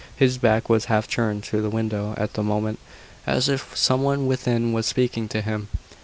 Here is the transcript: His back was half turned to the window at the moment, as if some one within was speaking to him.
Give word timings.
His 0.15 0.39
back 0.39 0.67
was 0.67 0.85
half 0.85 1.07
turned 1.07 1.43
to 1.43 1.61
the 1.61 1.69
window 1.69 2.15
at 2.17 2.33
the 2.33 2.41
moment, 2.41 2.79
as 3.27 3.47
if 3.47 3.77
some 3.77 4.01
one 4.01 4.25
within 4.25 4.73
was 4.73 4.87
speaking 4.87 5.27
to 5.27 5.43
him. 5.43 5.67